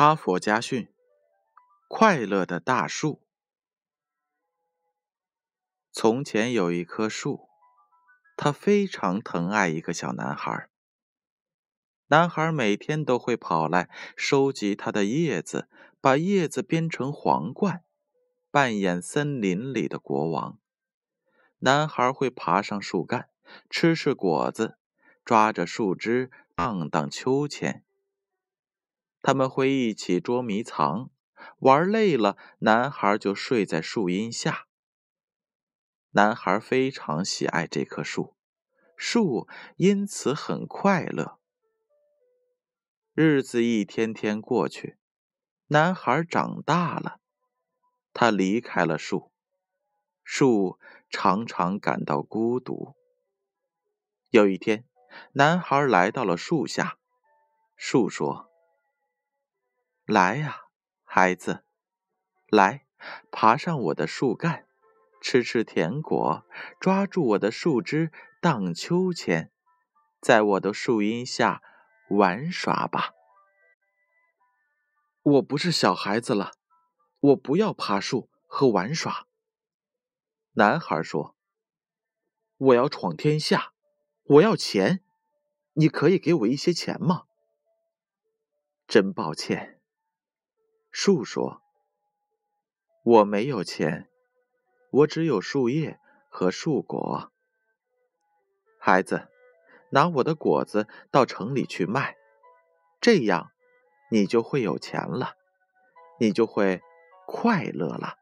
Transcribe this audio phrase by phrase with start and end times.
[0.00, 0.86] 哈佛家训：
[1.88, 3.20] 快乐的大树。
[5.90, 7.48] 从前有一棵树，
[8.36, 10.68] 它非常疼爱一个小男孩。
[12.06, 15.68] 男孩每天都会跑来收集它的叶子，
[16.00, 17.82] 把叶子编成皇冠，
[18.52, 20.60] 扮演森林里的国王。
[21.58, 23.30] 男孩会爬上树干，
[23.68, 24.78] 吃吃果子，
[25.24, 27.82] 抓着树枝荡荡秋千。
[29.20, 31.10] 他们会一起捉迷藏，
[31.58, 34.66] 玩累了，男孩就睡在树荫下。
[36.12, 38.36] 男孩非常喜爱这棵树，
[38.96, 41.38] 树因此很快乐。
[43.12, 44.96] 日子一天天过去，
[45.66, 47.20] 男孩长大了，
[48.12, 49.32] 他离开了树，
[50.24, 50.78] 树
[51.10, 52.94] 常常感到孤独。
[54.30, 54.86] 有一天，
[55.32, 56.98] 男孩来到了树下，
[57.76, 58.47] 树说。
[60.08, 60.62] 来呀，
[61.04, 61.66] 孩子，
[62.48, 62.86] 来，
[63.30, 64.66] 爬上我的树干，
[65.20, 66.46] 吃吃甜果，
[66.80, 69.52] 抓住我的树枝荡秋千，
[70.18, 71.62] 在我的树荫下
[72.08, 73.12] 玩耍吧。
[75.20, 76.52] 我不是小孩子了，
[77.20, 79.26] 我不要爬树和玩耍。
[80.52, 81.36] 男孩说
[82.56, 83.74] ：“我要闯天下，
[84.22, 85.04] 我要钱，
[85.74, 87.24] 你可以给我一些钱吗？”
[88.88, 89.77] 真抱歉。
[90.90, 91.62] 树说
[93.04, 94.08] ：“我没有钱，
[94.90, 97.30] 我只有树叶和树果。
[98.80, 99.28] 孩子，
[99.90, 102.16] 拿我的果子到城里去卖，
[103.00, 103.50] 这样
[104.10, 105.34] 你就会有钱了，
[106.18, 106.80] 你就会
[107.26, 108.16] 快乐了。”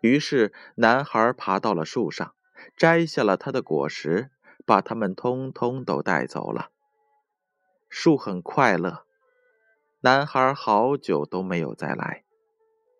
[0.00, 2.34] 于是，男孩爬到了树上，
[2.76, 4.30] 摘下了他的果实，
[4.64, 6.70] 把它们通通都带走了。
[7.90, 9.04] 树很快乐。
[10.02, 12.24] 男孩好久都没有再来，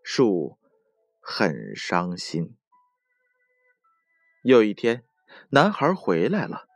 [0.03, 0.59] 树
[1.19, 2.59] 很伤心。
[4.43, 5.03] 有一天，
[5.49, 6.66] 男孩回来了，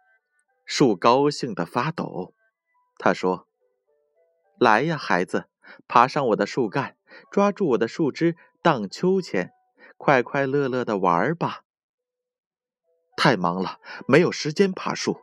[0.65, 2.35] 树高兴的发抖。
[2.97, 3.47] 他说
[4.59, 5.51] ：“来呀，孩子，
[5.87, 6.97] 爬上我的树干，
[7.31, 9.53] 抓住我的树枝荡秋千，
[9.99, 11.65] 快快乐乐的玩吧。”
[13.15, 15.21] 太忙了，没有时间爬树。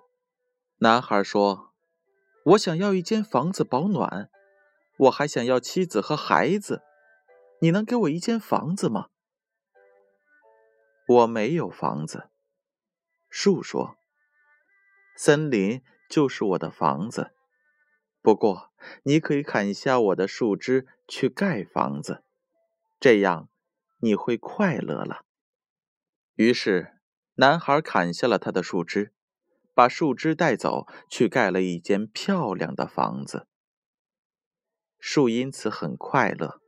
[0.78, 1.74] 男孩说
[2.46, 4.30] ：“我想要一间房子保暖。”
[5.02, 6.84] 我还想要妻子和孩子，
[7.60, 9.08] 你能给我一间房子吗？
[11.08, 12.30] 我没有房子。
[13.28, 13.98] 树说
[15.18, 17.32] ：“森林就是我的房子，
[18.22, 18.72] 不过
[19.04, 22.24] 你可以砍下我的树枝去盖房子，
[23.00, 23.50] 这样
[24.02, 25.26] 你会快乐了。”
[26.36, 27.00] 于是，
[27.36, 29.16] 男孩砍下了他的树枝，
[29.74, 33.48] 把树枝带走，去盖了一间漂亮的房子。
[35.02, 36.62] 树因此很快乐，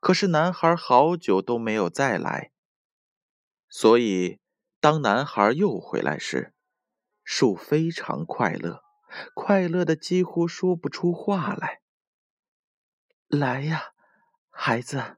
[0.00, 2.52] 可是男孩好久都没有再来，
[3.68, 4.38] 所以
[4.78, 6.54] 当男孩又回来时，
[7.24, 8.84] 树非常快乐，
[9.34, 11.82] 快乐的几乎说不出话来。
[13.26, 13.92] 来呀，
[14.48, 15.16] 孩子，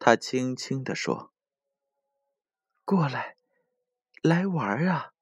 [0.00, 1.32] 他轻轻地说
[2.84, 3.36] ：“过来，
[4.22, 5.12] 来玩啊！”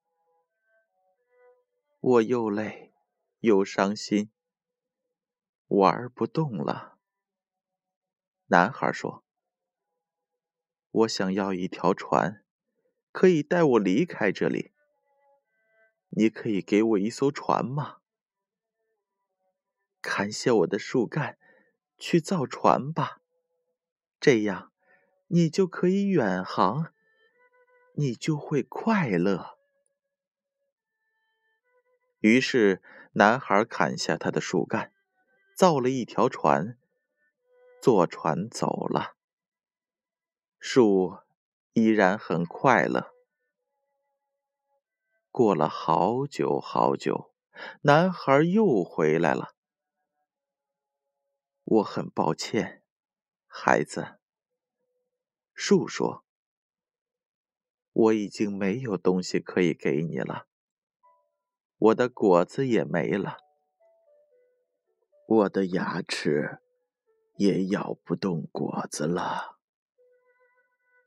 [2.01, 2.95] 我又累
[3.41, 4.31] 又伤心。
[5.69, 6.97] 玩不动了，
[8.47, 9.25] 男孩说
[10.93, 12.45] ：“我想要一条船，
[13.11, 14.73] 可以带我离开这里。
[16.11, 17.99] 你可以给我一艘船吗？
[20.01, 21.37] 砍下我的树干，
[21.99, 23.21] 去造船吧，
[24.21, 24.73] 这样
[25.27, 26.93] 你就可以远航，
[27.95, 29.59] 你就会快乐。”
[32.21, 32.81] 于是，
[33.15, 34.93] 男孩砍下他的树干。
[35.57, 36.79] 造了一条船，
[37.81, 39.17] 坐船走了。
[40.59, 41.21] 树
[41.73, 43.11] 依然很快乐。
[45.31, 47.33] 过了好久好久，
[47.81, 49.55] 男孩又回来了。
[51.65, 52.83] 我很抱歉，
[53.47, 54.19] 孩子。
[55.55, 56.23] 树说
[57.95, 60.47] ：“我已经没有东西可以给你了，
[61.79, 63.39] 我的果子也没了。”
[65.29, 66.61] 我的牙齿
[67.37, 69.57] 也咬不动果子了，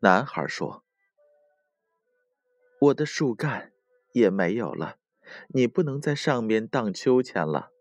[0.01, 0.83] 男孩说
[2.81, 3.71] ：“我的树干
[4.11, 4.97] 也没有了，
[5.53, 7.71] 你不能在上面荡秋千了。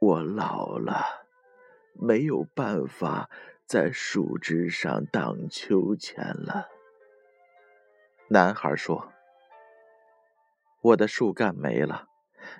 [0.00, 1.26] 我老了，
[1.92, 3.28] 没有办法
[3.66, 6.70] 在树枝上荡秋千了。”
[8.28, 9.12] 男孩说
[10.80, 12.08] ：“我的树干没了。”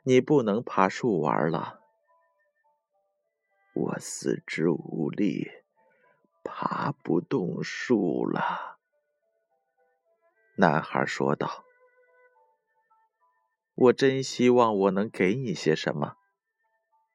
[0.04, 1.80] 你不能爬树玩了，
[3.74, 5.50] 我四肢无力，
[6.42, 8.78] 爬不动树了。”
[10.56, 11.64] 男孩说道。
[13.74, 16.16] “我真希望我能给你些什么，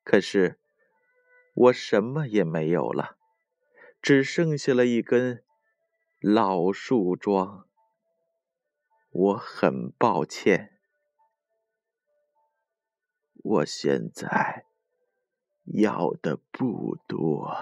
[0.04, 0.60] 可是
[1.54, 3.18] 我什么也没有了，
[4.02, 5.44] 只剩下了一根
[6.20, 7.68] 老树桩。
[9.12, 10.74] 我很抱歉。”
[13.50, 14.66] 我现在
[15.64, 17.56] 要的不多，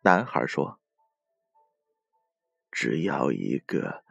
[0.00, 0.80] 男孩说
[2.72, 4.02] ：“只要一个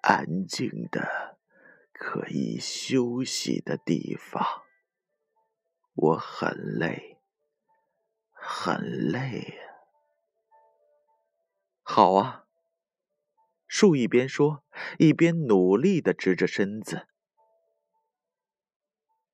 [0.00, 1.36] 安静的、
[1.92, 4.62] 可以休息的地方。
[5.92, 7.18] 我很累，
[8.32, 9.60] 很累。”
[11.84, 12.46] 好啊，
[13.66, 14.64] 树一边说，
[14.98, 17.06] 一边努力的直着身子。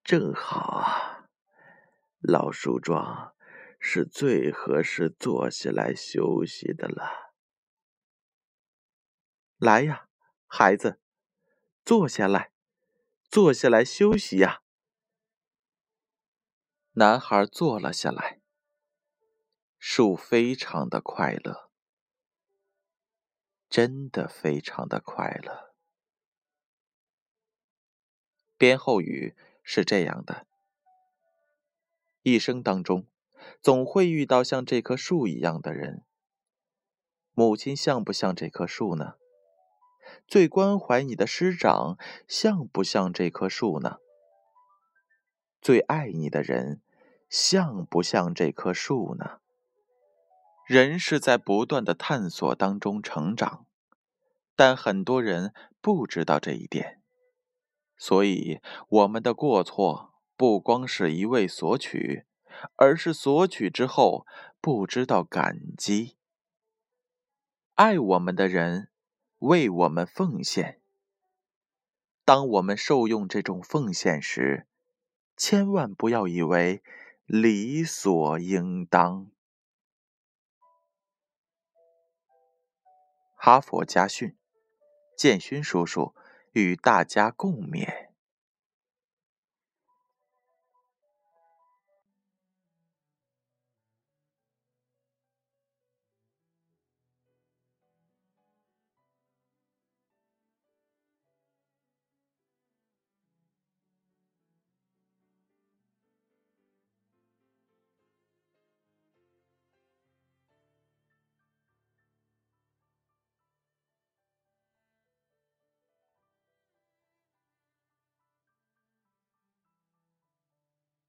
[0.05, 1.29] 正好啊，
[2.21, 3.37] 老树桩
[3.79, 7.33] 是最合适坐下来休息的了。
[9.59, 10.09] 来呀，
[10.49, 11.01] 孩子，
[11.85, 12.51] 坐下来，
[13.31, 14.63] 坐下来休息呀。
[16.95, 18.41] 男孩坐了下来。
[19.79, 21.71] 树非常的快乐，
[23.69, 25.75] 真的非常的快乐。
[28.59, 29.37] 编后语。
[29.63, 30.47] 是这样的，
[32.23, 33.07] 一生当中，
[33.61, 36.05] 总会遇到像这棵树一样的人。
[37.35, 39.15] 母亲像不像这棵树呢？
[40.27, 41.97] 最关怀你的师长
[42.29, 43.99] 像不像这棵树呢？
[45.61, 46.83] 最爱你的人
[47.31, 49.39] 像不像这棵树呢？
[50.67, 53.67] 人是在不断的探索当中成长，
[54.55, 57.02] 但很多人不知道这一点。
[58.05, 62.27] 所以，我们的过错不光是一味索取，
[62.75, 64.27] 而是索取之后
[64.61, 66.17] 不知道感激。
[67.77, 68.91] 爱我们的人
[69.39, 70.81] 为我们奉献，
[72.25, 74.67] 当我们受用这种奉献时，
[75.37, 76.83] 千万不要以为
[77.25, 79.31] 理所应当。
[83.37, 84.37] 哈佛家训，
[85.17, 86.17] 建勋叔叔。
[86.53, 88.12] 与大家共勉。